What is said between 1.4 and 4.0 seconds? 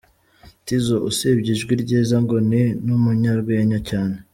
ijwi ryiza, ngo ni n’umunyarwenya